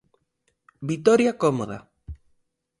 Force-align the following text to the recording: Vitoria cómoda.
Vitoria 0.89 1.37
cómoda. 1.43 1.79